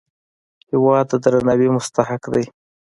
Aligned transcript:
هېواد 0.71 1.05
د 1.09 1.13
درناوي 1.23 1.67
مستحق 1.75 2.23
دی. 2.33 2.45